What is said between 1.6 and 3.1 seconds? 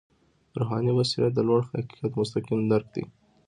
حقیقت مستقیم درک دی.